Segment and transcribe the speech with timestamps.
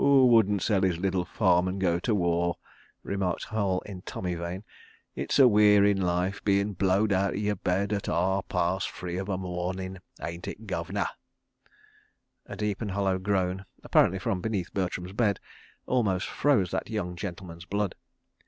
[0.01, 2.57] .""'Oo wouldn' sell 'is liddle farm an' go ter War,"
[3.03, 4.63] remarked Hall in Tommy vein.
[5.13, 9.37] "It's a wearin' life, being blowed outer yer bed at ar' pars free of a
[9.37, 11.05] mornin', ain't it, guv'nor?"
[12.47, 15.39] A deep and hollow groan, apparently from beneath Bertram's bed,
[15.85, 17.93] almost froze that young gentleman's blood.